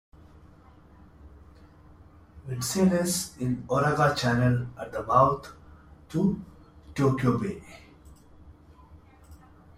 Vincennes 2.47 3.37
in 3.39 3.57
Uraga 3.69 4.17
Channel 4.17 4.65
at 4.75 4.91
the 4.91 5.03
mouth 5.03 5.53
to 6.09 6.43
Tokyo 6.95 7.37
Bay. 7.37 7.61